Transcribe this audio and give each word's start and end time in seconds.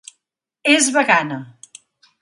És 0.71 0.89
vegana. 0.97 1.41